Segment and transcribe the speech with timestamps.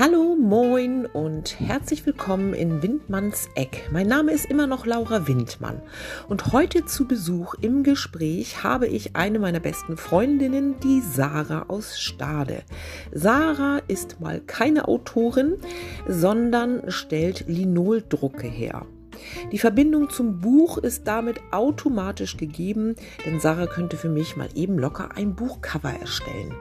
[0.00, 3.88] Hallo, moin und herzlich willkommen in Windmanns Eck.
[3.90, 5.82] Mein Name ist immer noch Laura Windmann
[6.28, 11.98] und heute zu Besuch im Gespräch habe ich eine meiner besten Freundinnen, die Sarah aus
[11.98, 12.62] Stade.
[13.10, 15.56] Sarah ist mal keine Autorin,
[16.06, 18.86] sondern stellt Linoldrucke her.
[19.52, 24.78] Die Verbindung zum Buch ist damit automatisch gegeben, denn Sarah könnte für mich mal eben
[24.78, 26.54] locker ein Buchcover erstellen.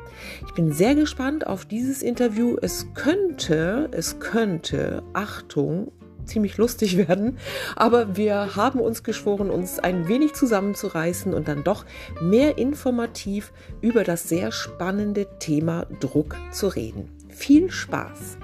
[0.45, 2.55] Ich bin sehr gespannt auf dieses Interview.
[2.61, 5.91] Es könnte, es könnte, Achtung,
[6.25, 7.37] ziemlich lustig werden,
[7.75, 11.85] aber wir haben uns geschworen, uns ein wenig zusammenzureißen und dann doch
[12.21, 17.09] mehr informativ über das sehr spannende Thema Druck zu reden.
[17.29, 18.37] Viel Spaß!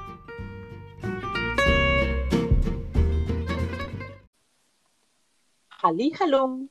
[5.83, 6.69] Halli, hallo.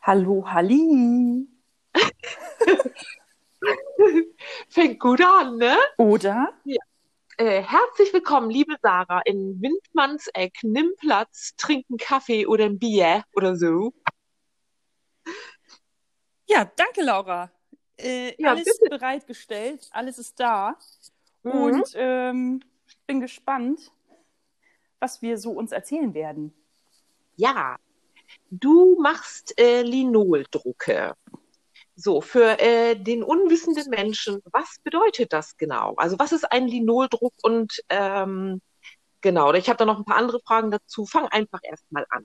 [0.00, 1.46] Hallo, Halli.
[4.70, 5.76] Fängt gut an, ne?
[5.98, 6.54] Oder?
[6.64, 6.80] Ja.
[7.36, 10.60] Äh, herzlich willkommen, liebe Sarah, in Windmanns Eck.
[10.62, 13.92] Nimm Platz, trink einen Kaffee oder ein Bier oder so.
[16.46, 17.50] Ja, danke, Laura.
[17.98, 18.96] Äh, ja, alles bitte.
[18.96, 20.78] bereitgestellt, alles ist da.
[21.42, 21.52] Mhm.
[21.52, 22.60] Und ähm,
[23.06, 23.92] bin gespannt,
[25.00, 26.54] was wir so uns erzählen werden.
[27.36, 27.78] Ja,
[28.50, 31.14] Du machst äh, Linoldrucke.
[32.00, 35.94] So, für äh, den unwissenden Menschen, was bedeutet das genau?
[35.96, 38.60] Also was ist ein Linoldruck und ähm,
[39.20, 41.06] genau, ich habe da noch ein paar andere Fragen dazu.
[41.06, 42.24] Fang einfach erstmal an.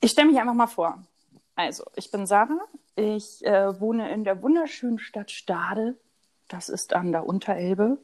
[0.00, 1.06] Ich stelle mich einfach mal vor.
[1.54, 2.66] Also, ich bin Sarah.
[2.96, 5.96] Ich äh, wohne in der wunderschönen Stadt Stade.
[6.48, 7.98] Das ist an der Unterelbe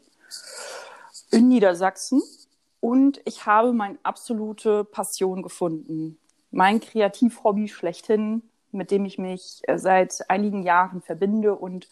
[1.31, 2.23] in Niedersachsen.
[2.81, 6.19] Und ich habe meine absolute Passion gefunden
[6.53, 11.89] mein Kreativhobby schlechthin, mit dem ich mich äh, seit einigen Jahren verbinde und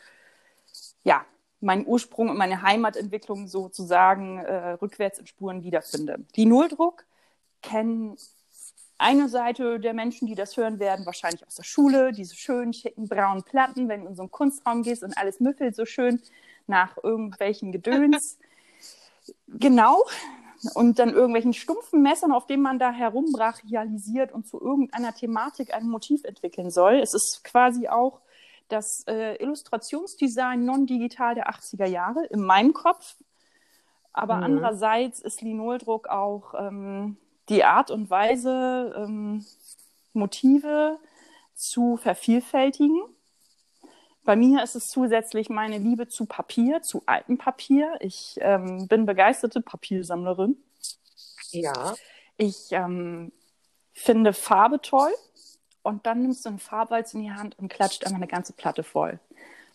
[1.02, 1.24] ja,
[1.60, 6.24] meinen Ursprung und meine Heimatentwicklung sozusagen äh, rückwärts in Spuren wiederfinde.
[6.36, 7.04] Die Nulldruck
[7.62, 8.16] kennen
[8.98, 13.08] eine Seite der Menschen, die das hören werden, wahrscheinlich aus der Schule, diese schönen, schicken,
[13.08, 16.20] braunen Platten, wenn du in so einen Kunstraum gehst und alles müffelt so schön
[16.66, 18.38] nach irgendwelchen Gedöns.
[19.48, 20.04] genau,
[20.74, 25.88] und dann irgendwelchen stumpfen Messern, auf denen man da herumbrachialisiert und zu irgendeiner Thematik ein
[25.88, 26.94] Motiv entwickeln soll.
[26.96, 28.20] Es ist quasi auch
[28.68, 33.16] das äh, Illustrationsdesign non-digital der 80er Jahre in meinem Kopf.
[34.12, 34.42] Aber mhm.
[34.44, 37.16] andererseits ist Linoldruck auch ähm,
[37.48, 39.44] die Art und Weise, ähm,
[40.12, 40.98] Motive
[41.54, 43.00] zu vervielfältigen
[44.30, 47.96] bei mir ist es zusätzlich meine Liebe zu Papier, zu altem Papier.
[47.98, 50.56] Ich ähm, bin begeisterte Papiersammlerin.
[51.50, 51.96] Ja.
[52.36, 53.32] Ich ähm,
[53.92, 55.10] finde Farbe toll
[55.82, 58.84] und dann nimmst du einen Farbwalz in die Hand und klatscht einmal eine ganze Platte
[58.84, 59.18] voll.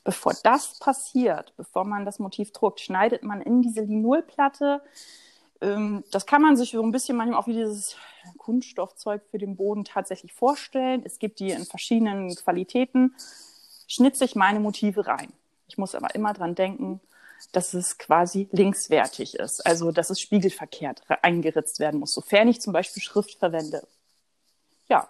[0.05, 4.81] Bevor das passiert, bevor man das Motiv druckt, schneidet man in diese Linolplatte.
[5.59, 7.97] Ähm, das kann man sich so ein bisschen manchmal auch wie dieses
[8.37, 11.01] Kunststoffzeug für den Boden tatsächlich vorstellen.
[11.03, 13.15] Es gibt die in verschiedenen Qualitäten
[13.87, 15.31] schnitze ich meine Motive rein.
[15.67, 16.99] Ich muss aber immer dran denken,
[17.51, 22.73] dass es quasi linkswertig ist, also dass es spiegelverkehrt eingeritzt werden muss, sofern ich zum
[22.73, 23.87] Beispiel Schrift verwende.
[24.87, 25.09] Ja,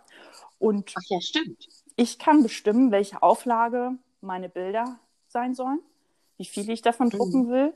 [0.60, 1.68] und Ach ja, stimmt.
[1.96, 3.92] ich kann bestimmen, welche Auflage
[4.22, 5.80] meine Bilder sein sollen,
[6.38, 7.50] wie viel ich davon drucken mhm.
[7.50, 7.74] will.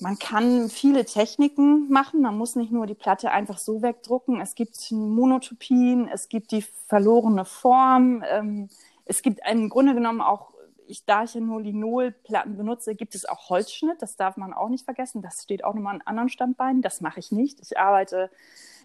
[0.00, 2.20] Man kann viele Techniken machen.
[2.20, 4.40] Man muss nicht nur die Platte einfach so wegdrucken.
[4.40, 8.24] Es gibt Monotopien, es gibt die verlorene Form.
[8.28, 8.68] Ähm,
[9.04, 10.52] es gibt im Grunde genommen auch,
[10.86, 14.02] ich, da ich ja nur Linolplatten benutze, gibt es auch Holzschnitt.
[14.02, 15.22] Das darf man auch nicht vergessen.
[15.22, 16.82] Das steht auch nochmal an anderen Standbeinen.
[16.82, 17.60] Das mache ich nicht.
[17.60, 18.30] Ich arbeite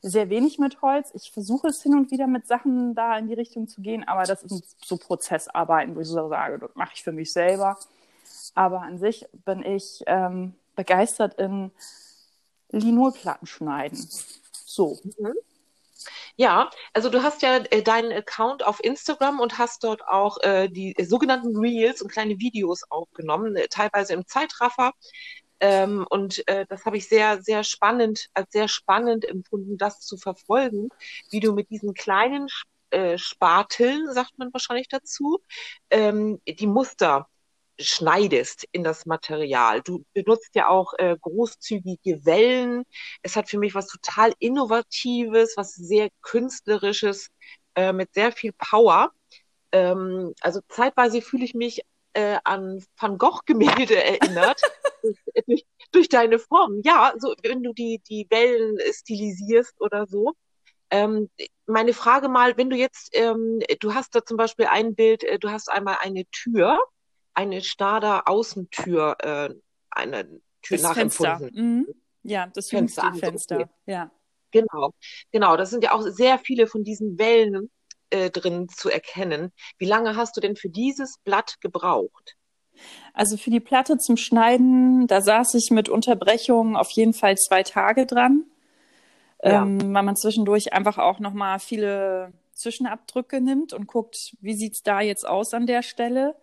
[0.02, 1.12] sehr wenig mit Holz.
[1.14, 4.24] Ich versuche es hin und wieder mit Sachen da in die Richtung zu gehen, aber
[4.24, 7.78] das sind so Prozessarbeiten, wo ich so sage, das mache ich für mich selber.
[8.56, 11.72] Aber an sich bin ich ähm, begeistert in
[12.72, 14.08] Linolplatten schneiden.
[14.66, 15.00] So.
[15.18, 15.34] Mhm.
[16.40, 20.70] Ja, also du hast ja äh, deinen Account auf Instagram und hast dort auch äh,
[20.70, 24.94] die sogenannten Reels und kleine Videos aufgenommen, äh, teilweise im Zeitraffer.
[25.60, 30.16] Ähm, und äh, das habe ich sehr, sehr spannend, als sehr spannend empfunden, das zu
[30.18, 30.88] verfolgen,
[31.30, 32.48] wie du mit diesen kleinen
[32.92, 35.40] äh, Spateln, sagt man wahrscheinlich dazu,
[35.90, 37.28] ähm, die Muster
[37.80, 39.82] schneidest in das Material.
[39.82, 42.84] Du benutzt ja auch äh, großzügige Wellen.
[43.22, 47.30] Es hat für mich was total Innovatives, was sehr Künstlerisches,
[47.76, 49.12] äh, mit sehr viel Power.
[49.72, 51.82] Ähm, also zeitweise fühle ich mich
[52.14, 54.62] äh, an Van Gogh-Gemälde erinnert.
[55.48, 56.82] durch, durch, deine Form.
[56.84, 60.34] Ja, so wenn du die, die Wellen stilisierst oder so.
[60.92, 61.30] Ähm,
[61.68, 65.38] meine Frage mal, wenn du jetzt, ähm, du hast da zum Beispiel ein Bild, äh,
[65.38, 66.80] du hast einmal eine Tür
[67.34, 69.50] eine Stader Außentür, äh,
[69.90, 71.40] eine das nachempfunden.
[71.40, 71.62] Fenster.
[71.62, 71.88] Mhm.
[72.24, 73.02] Ja, das Fenster.
[73.04, 73.28] Fenster.
[73.28, 73.56] Fenster.
[73.56, 73.70] Okay.
[73.86, 74.12] Ja.
[74.52, 74.94] Genau,
[75.32, 75.58] genau.
[75.58, 77.70] Das sind ja auch sehr viele von diesen Wellen
[78.10, 79.52] äh, drin zu erkennen.
[79.78, 82.36] Wie lange hast du denn für dieses Blatt gebraucht?
[83.14, 87.64] Also für die Platte zum Schneiden, da saß ich mit Unterbrechungen auf jeden Fall zwei
[87.64, 88.46] Tage dran,
[89.44, 89.64] ja.
[89.64, 95.02] ähm, weil man zwischendurch einfach auch nochmal viele Zwischenabdrücke nimmt und guckt, wie sieht's da
[95.02, 96.36] jetzt aus an der Stelle.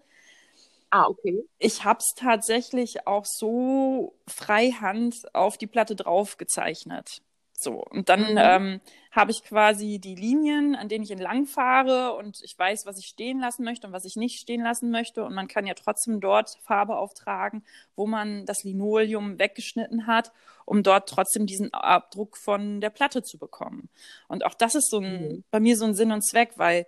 [0.96, 1.44] Ah, okay.
[1.58, 7.20] Ich habe es tatsächlich auch so freihand auf die Platte drauf gezeichnet.
[7.52, 8.38] So, und dann mhm.
[8.38, 12.98] ähm, habe ich quasi die Linien, an denen ich entlang fahre und ich weiß, was
[12.98, 15.22] ich stehen lassen möchte und was ich nicht stehen lassen möchte.
[15.22, 17.62] Und man kann ja trotzdem dort Farbe auftragen,
[17.94, 20.32] wo man das Linoleum weggeschnitten hat,
[20.64, 23.90] um dort trotzdem diesen Abdruck von der Platte zu bekommen.
[24.28, 25.44] Und auch das ist so ein, mhm.
[25.50, 26.86] bei mir so ein Sinn und Zweck, weil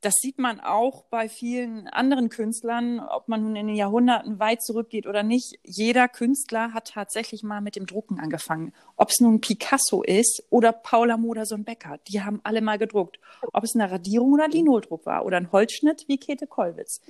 [0.00, 4.62] das sieht man auch bei vielen anderen Künstlern, ob man nun in den Jahrhunderten weit
[4.62, 5.58] zurückgeht oder nicht.
[5.62, 8.72] Jeder Künstler hat tatsächlich mal mit dem Drucken angefangen.
[8.96, 13.20] Ob es nun Picasso ist oder Paula Modersohn-Becker, die haben alle mal gedruckt.
[13.52, 17.02] Ob es eine Radierung oder Linoldruck war oder ein Holzschnitt wie Käthe Kollwitz.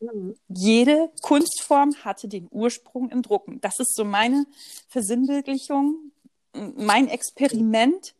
[0.00, 0.36] Mhm.
[0.48, 3.60] Jede Kunstform hatte den Ursprung im Drucken.
[3.60, 4.46] Das ist so meine
[4.88, 6.12] Versinnbildlichung,
[6.54, 8.14] mein Experiment,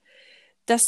[0.66, 0.82] das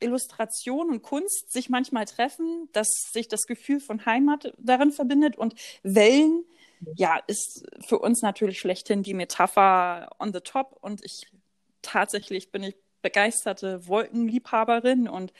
[0.00, 5.36] Illustration und Kunst sich manchmal treffen, dass sich das Gefühl von Heimat darin verbindet.
[5.36, 6.44] Und Wellen,
[6.94, 10.76] ja, ist für uns natürlich schlechthin die Metapher on the top.
[10.80, 11.26] Und ich
[11.82, 15.32] tatsächlich bin ich begeisterte Wolkenliebhaberin und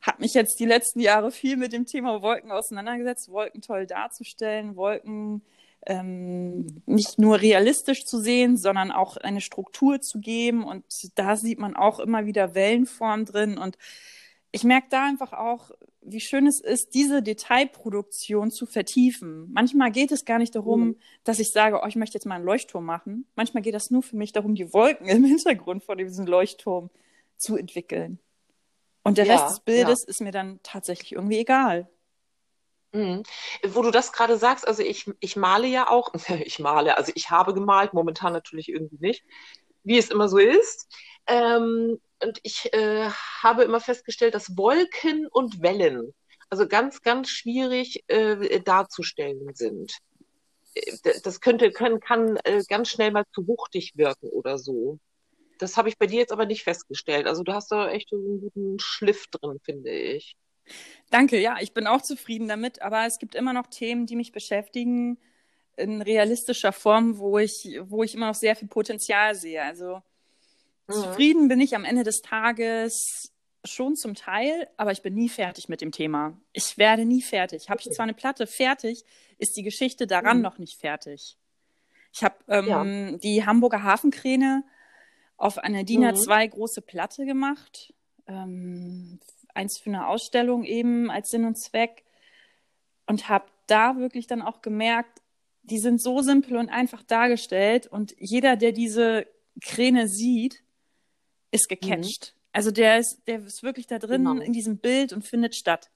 [0.00, 4.76] habe mich jetzt die letzten Jahre viel mit dem Thema Wolken auseinandergesetzt, Wolken toll darzustellen,
[4.76, 5.42] Wolken
[5.86, 10.64] ähm, nicht nur realistisch zu sehen, sondern auch eine Struktur zu geben.
[10.64, 10.84] Und
[11.14, 13.58] da sieht man auch immer wieder Wellenform drin.
[13.58, 13.78] Und
[14.52, 15.70] ich merke da einfach auch,
[16.02, 19.50] wie schön es ist, diese Detailproduktion zu vertiefen.
[19.52, 20.96] Manchmal geht es gar nicht darum, mhm.
[21.24, 23.26] dass ich sage, oh, ich möchte jetzt mal einen Leuchtturm machen.
[23.36, 26.90] Manchmal geht das nur für mich darum, die Wolken im Hintergrund von diesem Leuchtturm
[27.36, 28.18] zu entwickeln.
[29.02, 30.08] Und der ja, Rest des Bildes ja.
[30.08, 31.88] ist mir dann tatsächlich irgendwie egal.
[32.92, 33.22] Mhm.
[33.68, 36.12] Wo du das gerade sagst, also ich, ich male ja auch,
[36.44, 39.24] ich male, also ich habe gemalt, momentan natürlich irgendwie nicht,
[39.84, 40.88] wie es immer so ist.
[41.26, 43.08] Ähm, und ich äh,
[43.42, 46.12] habe immer festgestellt, dass Wolken und Wellen
[46.50, 49.92] also ganz, ganz schwierig äh, darzustellen sind.
[50.74, 54.98] Äh, das könnte, können, kann äh, ganz schnell mal zu wuchtig wirken oder so.
[55.58, 57.26] Das habe ich bei dir jetzt aber nicht festgestellt.
[57.26, 60.36] Also du hast da echt so einen guten Schliff drin, finde ich.
[61.10, 64.32] Danke, ja, ich bin auch zufrieden damit, aber es gibt immer noch Themen, die mich
[64.32, 65.18] beschäftigen
[65.76, 69.62] in realistischer Form, wo ich, wo ich immer noch sehr viel Potenzial sehe.
[69.62, 70.02] Also
[70.86, 70.92] mhm.
[70.92, 73.32] zufrieden bin ich am Ende des Tages
[73.64, 76.38] schon zum Teil, aber ich bin nie fertig mit dem Thema.
[76.52, 77.68] Ich werde nie fertig.
[77.68, 79.04] Habe ich zwar eine Platte fertig,
[79.38, 80.42] ist die Geschichte daran mhm.
[80.42, 81.36] noch nicht fertig.
[82.12, 83.18] Ich habe ähm, ja.
[83.18, 84.64] die Hamburger Hafenkräne
[85.36, 86.50] auf eine DIN A2 mhm.
[86.50, 87.94] große Platte gemacht.
[88.26, 89.20] Ähm,
[89.54, 92.04] eins für eine Ausstellung eben als Sinn und Zweck
[93.06, 95.20] und habe da wirklich dann auch gemerkt,
[95.62, 99.26] die sind so simpel und einfach dargestellt und jeder, der diese
[99.62, 100.62] Kräne sieht,
[101.50, 102.34] ist gecatcht.
[102.34, 102.40] Mhm.
[102.52, 104.40] Also der ist, der ist wirklich da drin genau.
[104.40, 105.90] in diesem Bild und findet statt.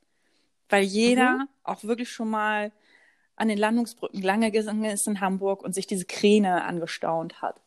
[0.68, 1.48] Weil jeder mhm.
[1.62, 2.72] auch wirklich schon mal
[3.36, 7.60] an den Landungsbrücken lange gegangen ist in Hamburg und sich diese Kräne angestaunt hat.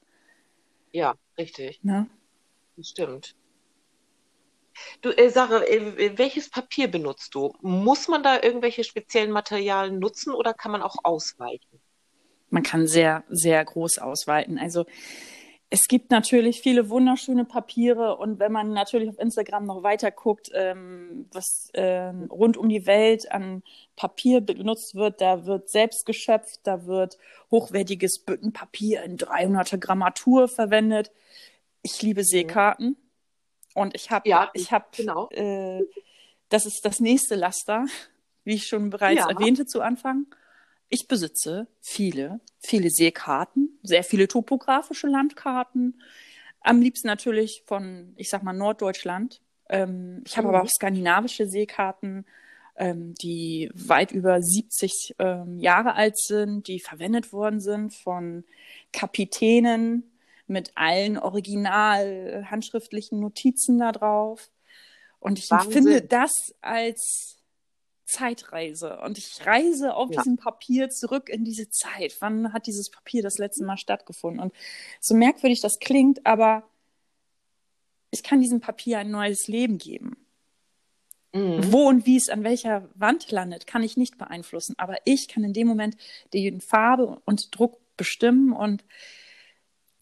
[0.92, 1.80] Ja, richtig.
[2.78, 3.36] Das stimmt.
[5.02, 7.54] Du, äh, Sarah, äh, welches Papier benutzt du?
[7.62, 11.82] Muss man da irgendwelche speziellen Materialien nutzen oder kann man auch ausweichen?
[12.50, 14.58] Man kann sehr, sehr groß ausweiten.
[14.58, 14.86] Also
[15.70, 20.50] es gibt natürlich viele wunderschöne Papiere und wenn man natürlich auf Instagram noch weiter guckt,
[20.54, 23.64] ähm, was äh, rund um die Welt an
[23.98, 27.18] Papier benutzt wird, da wird selbst geschöpft, da wird
[27.52, 31.12] hochwertiges Büttenpapier in 300er Grammatur verwendet.
[31.82, 32.96] Ich liebe Seekarten.
[33.78, 35.30] Und ich habe, ja, ich habe, genau.
[35.30, 35.84] äh,
[36.50, 37.86] das ist das nächste Laster,
[38.44, 39.30] wie ich schon bereits ja.
[39.30, 40.26] erwähnte zu Anfang.
[40.90, 46.02] Ich besitze viele, viele Seekarten, sehr viele topografische Landkarten.
[46.62, 49.42] Am liebsten natürlich von, ich sag mal, Norddeutschland.
[49.70, 50.56] Ähm, ich habe mhm.
[50.56, 52.26] aber auch skandinavische Seekarten,
[52.78, 58.44] ähm, die weit über 70 ähm, Jahre alt sind, die verwendet worden sind von
[58.92, 60.17] Kapitänen,
[60.48, 64.50] mit allen original handschriftlichen Notizen da drauf.
[65.20, 65.78] Und ich Wahnsinn.
[65.78, 67.38] empfinde das als
[68.06, 69.00] Zeitreise.
[69.00, 70.22] Und ich reise auf ja.
[70.22, 72.16] diesem Papier zurück in diese Zeit.
[72.20, 74.42] Wann hat dieses Papier das letzte Mal stattgefunden?
[74.42, 74.54] Und
[75.02, 76.64] so merkwürdig das klingt, aber
[78.10, 80.16] ich kann diesem Papier ein neues Leben geben.
[81.34, 81.72] Mhm.
[81.72, 84.76] Wo und wie es an welcher Wand landet, kann ich nicht beeinflussen.
[84.78, 85.98] Aber ich kann in dem Moment
[86.34, 88.86] die Farbe und Druck bestimmen und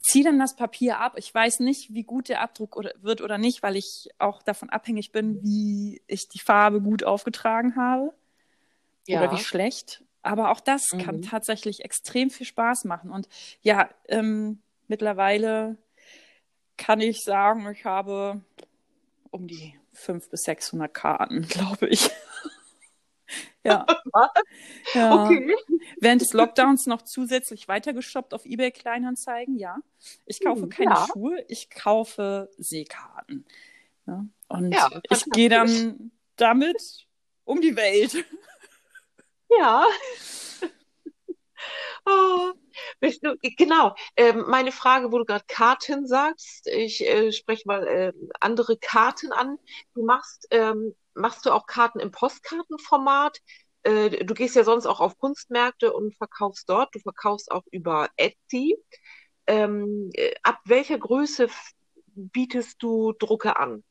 [0.05, 1.13] ziehe dann das Papier ab.
[1.17, 4.69] Ich weiß nicht, wie gut der Abdruck oder, wird oder nicht, weil ich auch davon
[4.69, 8.13] abhängig bin, wie ich die Farbe gut aufgetragen habe
[9.07, 9.21] ja.
[9.21, 10.03] oder wie schlecht.
[10.21, 10.99] Aber auch das mhm.
[10.99, 13.11] kann tatsächlich extrem viel Spaß machen.
[13.11, 13.27] Und
[13.61, 15.77] ja, ähm, mittlerweile
[16.77, 18.41] kann ich sagen, ich habe
[19.31, 22.09] um die 500 bis 600 Karten, glaube ich.
[23.65, 23.85] Ja.
[24.93, 25.25] ja.
[25.25, 25.55] Okay.
[25.99, 29.77] Während des Lockdowns noch zusätzlich weitergeshoppt auf eBay Kleinanzeigen, ja.
[30.25, 31.07] Ich kaufe hm, keine ja.
[31.11, 33.45] Schuhe, ich kaufe Seekarten.
[34.07, 34.25] Ja.
[34.47, 37.07] Und ja, ich gehe dann damit
[37.43, 38.25] um die Welt.
[39.49, 39.85] Ja.
[42.05, 42.51] oh,
[43.01, 43.95] du, genau.
[44.15, 49.31] Ähm, meine Frage, wo du gerade Karten sagst, ich äh, spreche mal äh, andere Karten
[49.31, 49.57] an.
[49.93, 53.39] Du machst, ähm, machst du auch Karten im Postkartenformat?
[53.83, 56.93] Äh, du gehst ja sonst auch auf Kunstmärkte und verkaufst dort.
[56.93, 58.77] Du verkaufst auch über Etsy.
[59.47, 61.47] Ähm, äh, ab welcher Größe
[62.15, 63.83] bietest du Drucke an?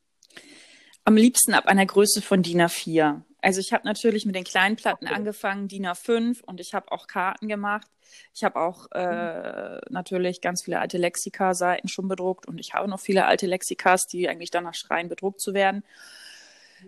[1.05, 3.23] Am liebsten ab einer Größe von DIN A4.
[3.43, 5.15] Also ich habe natürlich mit den kleinen Platten okay.
[5.15, 7.87] angefangen, DIN A5 und ich habe auch Karten gemacht.
[8.35, 9.81] Ich habe auch äh, mhm.
[9.91, 14.29] natürlich ganz viele alte Lexika-Seiten schon bedruckt und ich habe noch viele alte Lexikas, die
[14.31, 15.85] eigentlich danach schreien, bedruckt zu werden.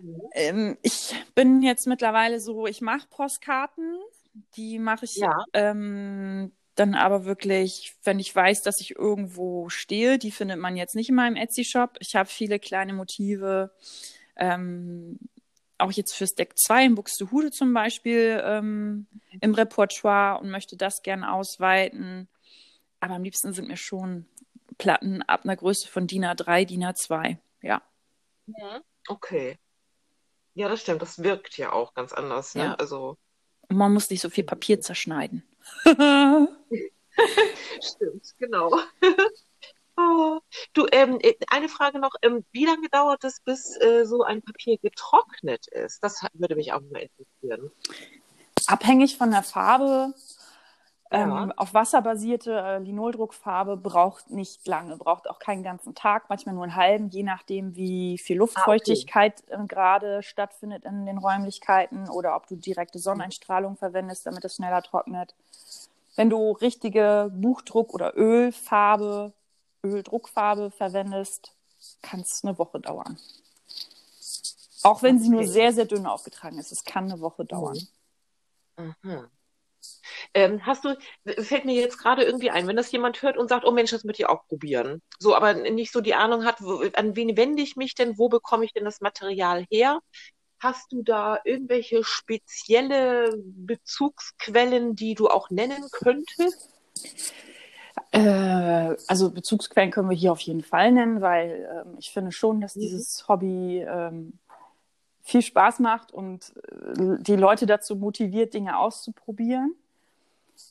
[0.01, 0.21] Mhm.
[0.33, 3.99] Ähm, ich bin jetzt mittlerweile so, ich mache Postkarten,
[4.55, 5.43] die mache ich ja.
[5.53, 10.95] ähm, dann aber wirklich, wenn ich weiß, dass ich irgendwo stehe, die findet man jetzt
[10.95, 11.97] nicht in meinem Etsy-Shop.
[11.99, 13.71] Ich habe viele kleine Motive.
[14.35, 15.17] Ähm,
[15.79, 19.07] auch jetzt fürs Deck 2 in Buxtehude zum Beispiel ähm,
[19.41, 22.27] im Repertoire und möchte das gerne ausweiten.
[22.99, 24.25] Aber am liebsten sind mir schon
[24.77, 27.37] Platten ab einer Größe von DIN A3, DIN A2.
[27.61, 27.81] Ja.
[29.07, 29.57] Okay.
[30.57, 31.03] Ja, das stimmt.
[31.03, 32.55] Das wirkt ja auch ganz anders.
[32.55, 32.63] Ne?
[32.63, 32.73] Ja.
[32.73, 33.15] Also.
[33.69, 35.43] Man muss nicht so viel Papier zerschneiden.
[37.79, 38.79] stimmt, genau.
[39.99, 40.41] Oh.
[40.73, 42.11] Du, ähm, äh, eine Frage noch.
[42.21, 46.03] Ähm, wie lange dauert es, bis äh, so ein Papier getrocknet ist?
[46.03, 47.71] Das würde mich auch mal interessieren.
[48.67, 50.13] Abhängig von der Farbe.
[51.11, 51.43] Ja.
[51.43, 56.65] Ähm, auf wasserbasierte äh, Linoldruckfarbe braucht nicht lange, braucht auch keinen ganzen Tag, manchmal nur
[56.65, 59.63] einen halben, je nachdem, wie viel Luftfeuchtigkeit ah, okay.
[59.63, 64.81] äh, gerade stattfindet in den Räumlichkeiten oder ob du direkte Sonneneinstrahlung verwendest, damit es schneller
[64.81, 65.33] trocknet.
[66.17, 69.31] Wenn du richtige Buchdruck- oder Ölfarbe
[69.83, 71.53] Öldruckfarbe verwendest,
[72.01, 73.17] kann es eine Woche dauern.
[74.83, 75.23] Auch wenn okay.
[75.23, 76.71] sie nur sehr, sehr dünn aufgetragen ist.
[76.71, 77.79] Es kann eine Woche dauern.
[78.77, 79.27] Mhm.
[80.33, 80.97] Ähm, hast du,
[81.41, 84.03] fällt mir jetzt gerade irgendwie ein, wenn das jemand hört und sagt, oh Mensch, das
[84.03, 85.01] möchte ich auch probieren.
[85.19, 88.29] So, aber nicht so die Ahnung hat, wo, an wen wende ich mich denn, wo
[88.29, 89.99] bekomme ich denn das Material her?
[90.59, 96.71] Hast du da irgendwelche spezielle Bezugsquellen, die du auch nennen könntest?
[98.11, 102.61] Äh, also Bezugsquellen können wir hier auf jeden Fall nennen, weil ähm, ich finde schon,
[102.61, 102.81] dass mhm.
[102.81, 104.33] dieses Hobby ähm,
[105.21, 109.75] viel Spaß macht und äh, die Leute dazu motiviert, Dinge auszuprobieren.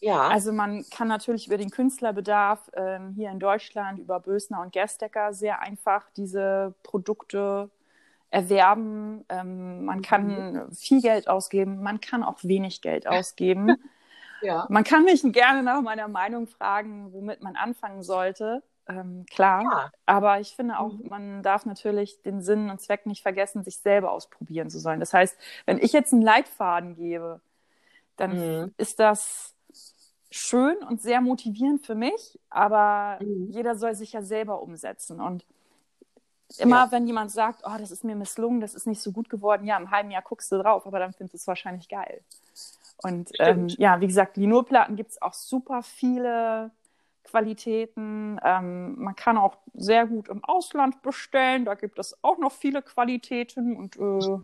[0.00, 0.28] Ja.
[0.28, 5.33] Also man kann natürlich über den Künstlerbedarf ähm, hier in Deutschland, über Bösner und Gerstecker
[5.33, 7.71] sehr einfach diese Produkte
[8.31, 9.25] erwerben.
[9.28, 10.73] Ähm, man kann mhm.
[10.73, 13.76] viel Geld ausgeben, man kann auch wenig Geld ausgeben.
[14.43, 14.66] Ja.
[14.69, 18.62] Man kann mich gerne nach meiner Meinung fragen, womit man anfangen sollte.
[18.88, 19.90] Ähm, klar, ja.
[20.05, 21.09] aber ich finde auch, mhm.
[21.09, 25.00] man darf natürlich den Sinn und Zweck nicht vergessen, sich selber ausprobieren zu sollen.
[25.00, 27.40] Das heißt, wenn ich jetzt einen Leitfaden gebe,
[28.16, 28.75] dann mhm.
[28.76, 29.55] ist das
[30.30, 33.50] schön und sehr motivierend für mich, aber mhm.
[33.50, 35.21] jeder soll sich ja selber umsetzen.
[35.21, 35.45] Und
[36.59, 36.92] immer, ja.
[36.92, 39.76] wenn jemand sagt, oh, das ist mir misslungen, das ist nicht so gut geworden, ja,
[39.76, 42.23] im halben Jahr guckst du drauf, aber dann findest du es wahrscheinlich geil.
[43.02, 46.71] Und ähm, ja, wie gesagt, Linolplatten gibt es auch super viele
[47.25, 48.40] Qualitäten.
[48.42, 51.64] Ähm, man kann auch sehr gut im Ausland bestellen.
[51.64, 53.76] Da gibt es auch noch viele Qualitäten.
[53.76, 54.38] Und äh,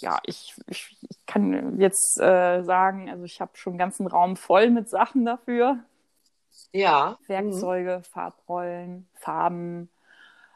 [0.00, 4.36] ja, ich, ich, ich, kann jetzt äh, sagen, also ich habe schon einen ganzen Raum
[4.36, 5.78] voll mit Sachen dafür.
[6.72, 7.18] Ja.
[7.26, 8.04] Werkzeuge, mhm.
[8.04, 9.90] Farbrollen, Farben,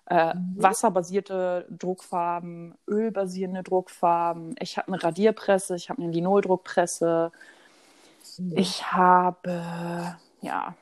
[0.06, 0.54] äh, mhm.
[0.56, 4.54] wasserbasierte Druckfarben, ölbasierende Druckfarben.
[4.58, 7.32] Ich habe eine Radierpresse, ich habe eine Linoldruckpresse.
[8.38, 8.52] Mhm.
[8.56, 10.74] Ich habe, ja,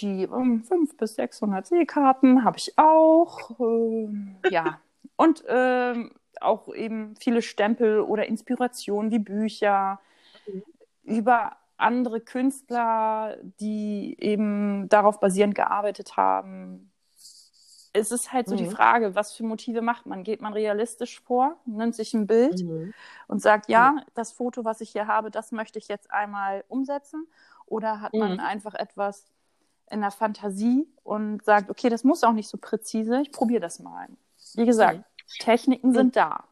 [0.00, 3.58] die um, 500 bis 600 Seekarten habe ich auch.
[3.58, 4.80] Ähm, ja,
[5.16, 6.12] und ähm,
[6.42, 10.00] auch eben viele Stempel oder Inspirationen wie Bücher
[10.46, 10.62] mhm.
[11.04, 16.90] über andere Künstler, die eben darauf basierend gearbeitet haben
[17.92, 18.58] es ist halt so mhm.
[18.58, 20.24] die Frage, was für Motive macht man?
[20.24, 22.94] Geht man realistisch vor, nimmt sich ein Bild mhm.
[23.26, 27.26] und sagt, ja, das Foto, was ich hier habe, das möchte ich jetzt einmal umsetzen?
[27.66, 28.40] Oder hat man mhm.
[28.40, 29.26] einfach etwas
[29.90, 33.78] in der Fantasie und sagt, okay, das muss auch nicht so präzise, ich probiere das
[33.78, 34.08] mal.
[34.54, 35.04] Wie gesagt, mhm.
[35.38, 36.44] Techniken sind da.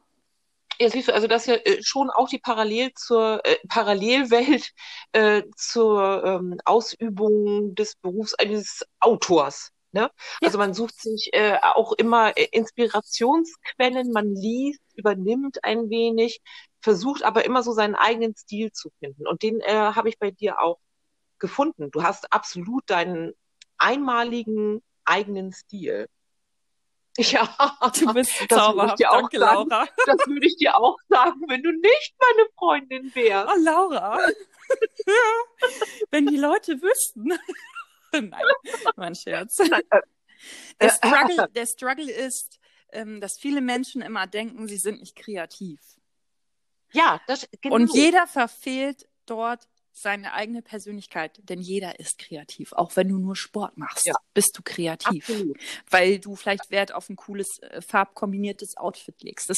[0.79, 4.71] Ja, siehst du, also das ist ja äh, schon auch die Parallel zur äh, Parallelwelt
[5.11, 9.71] äh, zur ähm, Ausübung des Berufs eines Autors.
[9.91, 10.01] Ne?
[10.01, 10.11] Ja.
[10.43, 16.41] Also man sucht sich äh, auch immer äh, Inspirationsquellen, man liest, übernimmt ein wenig,
[16.81, 19.25] versucht aber immer so seinen eigenen Stil zu finden.
[19.25, 20.77] Und den äh, habe ich bei dir auch
[21.39, 21.89] gefunden.
[21.91, 23.33] Du hast absolut deinen
[23.77, 26.07] einmaligen eigenen Stil.
[27.31, 27.49] Ja,
[27.99, 29.01] du bist zauberhaft.
[29.01, 29.69] Danke, sagen.
[29.69, 29.87] Laura.
[30.05, 33.49] Das würde ich dir auch sagen, wenn du nicht meine Freundin wärst.
[33.51, 34.19] Oh, Laura.
[36.11, 37.29] wenn die Leute wüssten.
[38.11, 38.33] Nein,
[38.95, 39.59] mein Scherz.
[39.59, 39.81] Äh,
[40.79, 42.59] der Struggle, der Struggle ist,
[42.91, 45.79] ähm, dass viele Menschen immer denken, sie sind nicht kreativ.
[46.93, 47.75] Ja, das genau.
[47.75, 49.67] Und jeder verfehlt dort
[49.99, 52.73] seine eigene Persönlichkeit, denn jeder ist kreativ.
[52.73, 54.15] Auch wenn du nur Sport machst, ja.
[54.33, 55.29] bist du kreativ.
[55.29, 55.57] Absolut.
[55.89, 59.49] Weil du vielleicht Wert auf ein cooles, äh, farbkombiniertes Outfit legst.
[59.49, 59.57] Das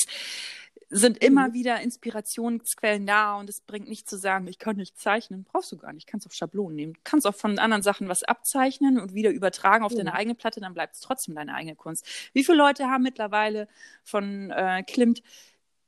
[0.89, 1.27] sind mhm.
[1.27, 5.43] immer wieder Inspirationsquellen da und es bringt nicht zu sagen, ich kann nicht zeichnen.
[5.43, 6.07] Brauchst du gar nicht.
[6.07, 6.93] Kannst auch Schablonen nehmen.
[6.93, 9.97] Du kannst auch von anderen Sachen was abzeichnen und wieder übertragen auf mhm.
[9.97, 12.05] deine eigene Platte, dann bleibt es trotzdem deine eigene Kunst.
[12.33, 13.67] Wie viele Leute haben mittlerweile
[14.03, 15.21] von äh, Klimt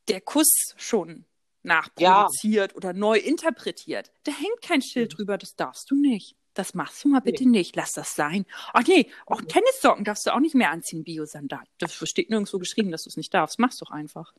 [0.08, 1.26] der Kuss schon
[1.64, 2.78] nachproduziert ja.
[2.78, 4.12] oder neu interpretiert.
[4.24, 5.16] Da hängt kein Schild mhm.
[5.18, 6.36] drüber, das darfst du nicht.
[6.54, 7.60] Das machst du mal bitte nee.
[7.60, 7.76] nicht.
[7.76, 8.46] Lass das sein.
[8.74, 9.48] Ach nee, auch mhm.
[9.48, 11.64] Tennissocken darfst du auch nicht mehr anziehen, Biosandal.
[11.78, 13.60] Das steht nirgendwo geschrieben, dass du es nicht darfst.
[13.60, 14.34] Mach's doch einfach.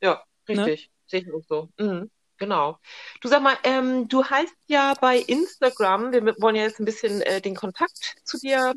[0.00, 0.86] Ja, richtig.
[0.86, 0.92] Ne?
[1.06, 1.68] Sehe ich auch so.
[1.78, 2.10] Mhm.
[2.38, 2.78] Genau.
[3.22, 7.22] Du sag mal, ähm, du heißt ja bei Instagram, wir wollen ja jetzt ein bisschen
[7.22, 8.74] äh, den Kontakt zu dir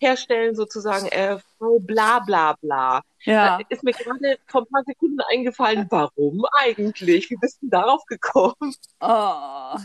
[0.00, 3.02] herstellen, sozusagen, äh, Frau bla bla bla.
[3.24, 3.58] Ja.
[3.58, 7.30] Da ist mir gerade vor ein paar Sekunden eingefallen, warum eigentlich?
[7.30, 8.74] Wie bist du darauf gekommen?
[9.00, 9.76] Oh.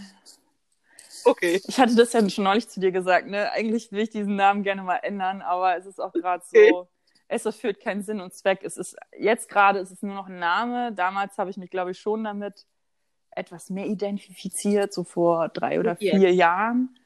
[1.25, 1.61] Okay.
[1.67, 3.51] Ich hatte das ja schon neulich zu dir gesagt, ne?
[3.51, 6.69] Eigentlich will ich diesen Namen gerne mal ändern, aber es ist auch gerade okay.
[6.69, 6.87] so,
[7.27, 8.61] es erfüllt keinen Sinn und Zweck.
[8.63, 10.91] Es ist, jetzt gerade ist es nur noch ein Name.
[10.93, 12.65] Damals habe ich mich, glaube ich, schon damit
[13.31, 16.35] etwas mehr identifiziert, so vor drei oder vier yes.
[16.35, 16.97] Jahren.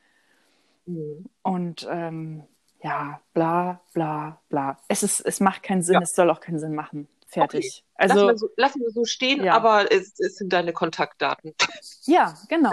[0.86, 1.26] Mhm.
[1.42, 2.44] Und ähm,
[2.84, 4.78] ja, bla, bla, bla.
[4.90, 6.02] Es, ist, es macht keinen Sinn, ja.
[6.02, 7.08] es soll auch keinen Sinn machen.
[7.28, 7.66] Fertig.
[7.66, 7.94] Okay.
[7.96, 9.54] Also, lassen, wir so, lassen wir so stehen, ja.
[9.54, 11.56] aber es, es sind deine Kontaktdaten.
[12.06, 12.72] Ja, genau.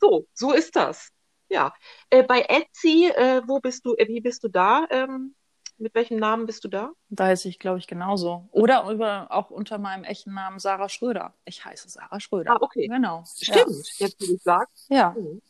[0.00, 1.10] So, so ist das.
[1.48, 1.74] Ja.
[2.08, 4.86] Äh, bei Etsy, äh, wo bist du, äh, wie bist du da?
[4.90, 5.34] Ähm,
[5.76, 6.92] mit welchem Namen bist du da?
[7.08, 8.48] Da heiße ich, glaube ich, genauso.
[8.52, 11.34] Oder über, auch unter meinem echten Namen Sarah Schröder.
[11.44, 12.52] Ich heiße Sarah Schröder.
[12.52, 12.86] Ah, okay.
[12.86, 13.24] Genau.
[13.26, 13.56] Stimmt,
[13.98, 14.06] ja.
[14.06, 14.86] jetzt wie du sagst.
[14.88, 15.16] Ja.
[15.18, 15.42] Mhm.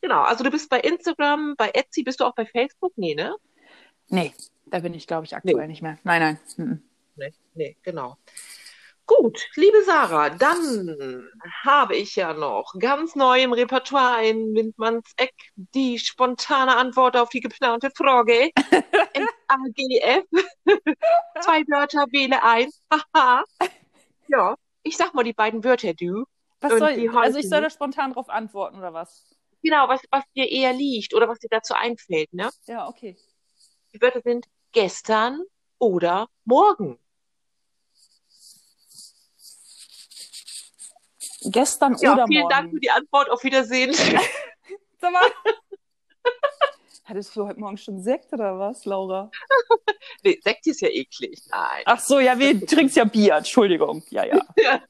[0.00, 2.92] Genau, also du bist bei Instagram, bei Etsy, bist du auch bei Facebook?
[2.96, 3.34] Nee, ne?
[4.08, 4.32] Nee,
[4.66, 5.66] da bin ich, glaube ich, aktuell nee.
[5.66, 5.98] nicht mehr.
[6.04, 6.40] Nein, nein.
[6.56, 6.82] Mhm.
[7.16, 8.16] Nee, nee, genau.
[9.06, 11.28] Gut, liebe Sarah, dann
[11.62, 17.28] habe ich ja noch ganz neu im Repertoire in Windmanns Eck die spontane Antwort auf
[17.28, 18.50] die geplante Frage.
[19.46, 20.24] AGF.
[21.40, 22.82] Zwei Wörter, wähle eins.
[22.92, 23.44] Haha.
[24.26, 26.24] ja, ich sag mal die beiden Wörter, du.
[26.60, 29.35] Was soll, also ich soll da spontan drauf antworten, oder was?
[29.62, 32.50] Genau, was, was dir eher liegt oder was dir dazu einfällt, ne?
[32.66, 33.16] Ja, okay.
[33.92, 35.42] Die Wörter sind gestern
[35.78, 36.98] oder morgen.
[41.42, 42.48] Gestern ja, oder vielen morgen.
[42.48, 43.30] Vielen Dank für die Antwort.
[43.30, 43.92] Auf Wiedersehen.
[45.00, 45.26] Sag mal.
[47.04, 49.30] Hattest du heute Morgen schon Sekt oder was, Laura?
[50.24, 51.40] nee, Sekt ist ja eklig.
[51.50, 51.82] Nein.
[51.84, 53.36] Ach so, ja, wir trinken ja Bier.
[53.36, 54.02] Entschuldigung.
[54.10, 54.40] Ja, ja.
[54.56, 54.82] ja.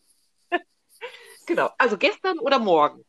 [1.47, 1.71] Genau.
[1.79, 3.05] Also gestern oder morgen?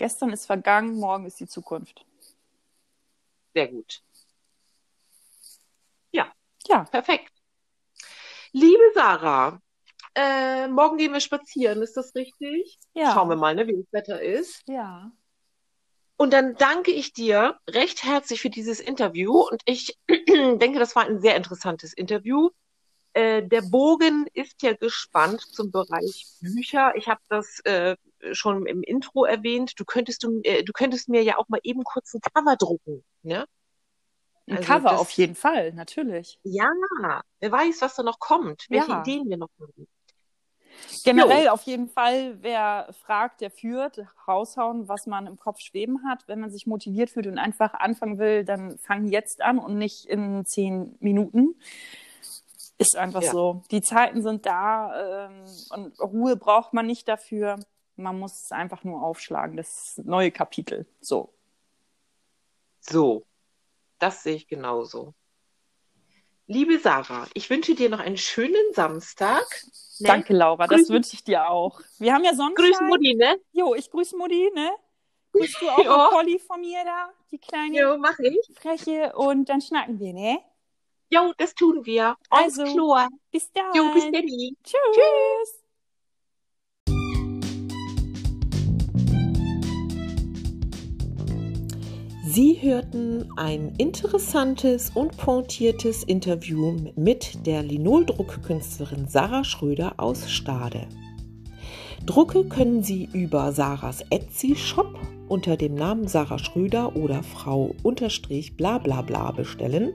[0.00, 2.06] Gestern ist vergangen, morgen ist die Zukunft.
[3.52, 4.02] Sehr gut.
[6.10, 6.32] Ja.
[6.66, 6.84] Ja.
[6.84, 7.30] Perfekt.
[8.52, 9.60] Liebe Sarah,
[10.14, 12.78] äh, morgen gehen wir spazieren, ist das richtig?
[12.94, 13.12] Ja.
[13.12, 14.62] Schauen wir mal, ne, wie das Wetter ist.
[14.66, 15.12] Ja.
[16.16, 21.04] Und dann danke ich dir recht herzlich für dieses Interview und ich denke, das war
[21.04, 22.48] ein sehr interessantes Interview.
[23.12, 26.94] Äh, der Bogen ist ja gespannt zum Bereich Bücher.
[26.96, 27.96] Ich habe das äh,
[28.32, 29.78] schon im Intro erwähnt.
[29.78, 33.04] Du könntest, du, äh, du könntest mir ja auch mal eben kurz ein Cover drucken.
[33.22, 33.46] Ne?
[34.46, 36.38] Ein also Cover das, auf jeden Fall, natürlich.
[36.42, 36.70] Ja,
[37.40, 39.00] wer weiß, was da noch kommt, welche ja.
[39.00, 39.86] Ideen wir noch haben.
[41.04, 41.50] Generell jo.
[41.50, 46.24] auf jeden Fall, wer fragt, der führt, raushauen, was man im Kopf schweben hat.
[46.26, 50.06] Wenn man sich motiviert fühlt und einfach anfangen will, dann fang jetzt an und nicht
[50.06, 51.54] in zehn Minuten.
[52.78, 53.30] Ist einfach ja.
[53.30, 53.62] so.
[53.70, 57.58] Die Zeiten sind da ähm, und Ruhe braucht man nicht dafür.
[58.00, 60.86] Man muss es einfach nur aufschlagen, das neue Kapitel.
[61.00, 61.32] So.
[62.80, 63.26] So.
[63.98, 65.14] Das sehe ich genauso.
[66.46, 69.46] Liebe Sarah, ich wünsche dir noch einen schönen Samstag
[70.00, 70.06] Ne?
[70.06, 70.66] Danke, Laura.
[70.66, 71.80] Das Grüß- wünsche ich dir auch.
[71.98, 72.70] Wir haben ja Sonnenschein.
[72.72, 73.38] Grüß Mutti, ne?
[73.52, 74.70] Jo, ich grüße Mutti, ne?
[75.32, 76.08] Grüßt du auch Jo.
[76.10, 78.50] Polly von mir da, die kleine Jo, mach ich.
[78.58, 80.40] Freche und dann schnacken wir, ne?
[81.10, 82.16] Jo, das tun wir.
[82.30, 83.08] Also, Alles klar.
[83.30, 83.74] Bis dann.
[83.74, 84.24] Jo, bis dann.
[84.64, 85.59] Tschüss.
[92.42, 100.86] Sie hörten ein interessantes und pointiertes Interview mit der Linoldruckkünstlerin Sarah Schröder aus Stade.
[102.06, 104.98] Drucke können Sie über Sarahs Etsy-Shop
[105.28, 109.92] unter dem Namen Sarah Schröder oder Frau unterstrich bla bla bla bestellen.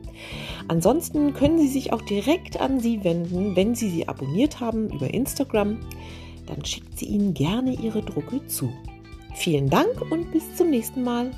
[0.68, 5.12] Ansonsten können Sie sich auch direkt an sie wenden, wenn Sie sie abonniert haben über
[5.12, 5.80] Instagram.
[6.46, 8.72] Dann schickt sie Ihnen gerne Ihre Drucke zu.
[9.34, 11.32] Vielen Dank und bis zum nächsten Mal.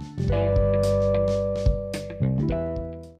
[0.00, 1.47] Thank you.